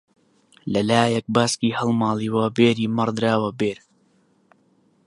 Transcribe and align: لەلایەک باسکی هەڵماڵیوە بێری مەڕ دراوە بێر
لەلایەک 0.73 1.25
باسکی 1.35 1.75
هەڵماڵیوە 1.77 2.45
بێری 2.57 2.91
مەڕ 2.95 3.09
دراوە 3.17 3.51
بێر 3.59 3.79